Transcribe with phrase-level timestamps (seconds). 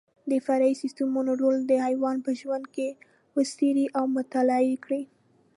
[0.31, 2.87] د فرعي سیسټمونو رول د حیوان په ژوند کې
[3.35, 5.03] وڅېړئ او مطالعه یې کړئ.